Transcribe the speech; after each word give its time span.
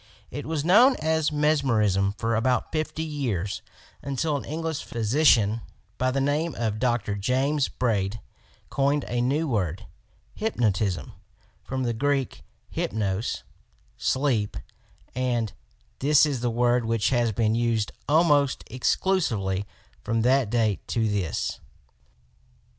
It 0.31 0.47
was 0.47 0.65
known 0.65 0.95
as 0.95 1.31
Mes 1.31 1.61
merism 1.61 2.17
for 2.17 2.35
about 2.35 2.71
fifty 2.71 3.03
years, 3.03 3.61
until 4.01 4.35
an 4.35 4.45
English 4.45 4.83
physician 4.83 5.61
by 5.99 6.09
the 6.09 6.19
name 6.19 6.55
of 6.55 6.79
Dr. 6.79 7.13
James 7.13 7.69
Braid 7.69 8.19
coined 8.71 9.05
a 9.07 9.21
new 9.21 9.47
word, 9.47 9.85
"Hypnotism," 10.33 11.11
from 11.63 11.83
the 11.83 11.93
Greek 11.93 12.41
"Hypnos"— 12.75 13.43
sleep, 14.15 14.57
and 15.13 15.53
this 15.99 16.25
is 16.25 16.39
the 16.41 16.49
word 16.49 16.83
which 16.83 17.11
has 17.11 17.31
been 17.31 17.53
used 17.53 17.91
almost 18.09 18.63
exclusively 18.71 19.67
from 20.03 20.23
that 20.23 20.49
date 20.49 20.87
to 20.87 21.07
this. 21.07 21.59